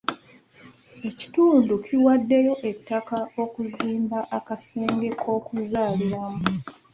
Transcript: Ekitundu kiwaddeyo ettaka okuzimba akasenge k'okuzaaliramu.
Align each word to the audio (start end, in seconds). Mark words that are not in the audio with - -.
Ekitundu 1.09 1.73
kiwaddeyo 1.85 2.53
ettaka 2.69 3.17
okuzimba 3.43 4.19
akasenge 4.37 5.09
k'okuzaaliramu. 5.21 6.43